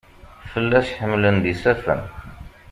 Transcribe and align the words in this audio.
Fell-as 0.51 0.87
ḥemlen-d 0.99 1.45
isafen. 1.53 2.01